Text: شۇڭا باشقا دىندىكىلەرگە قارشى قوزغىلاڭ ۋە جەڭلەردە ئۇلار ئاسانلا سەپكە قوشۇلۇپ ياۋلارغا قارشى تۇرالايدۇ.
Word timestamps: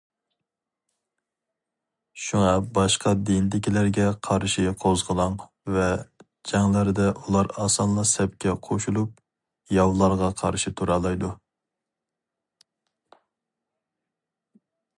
شۇڭا 2.27 2.53
باشقا 2.77 3.11
دىندىكىلەرگە 3.29 4.05
قارشى 4.27 4.63
قوزغىلاڭ 4.83 5.35
ۋە 5.75 5.85
جەڭلەردە 6.51 7.05
ئۇلار 7.11 7.51
ئاسانلا 7.65 8.05
سەپكە 8.13 8.55
قوشۇلۇپ 8.69 9.11
ياۋلارغا 9.79 10.31
قارشى 10.41 10.73
تۇرالايدۇ. 10.81 11.29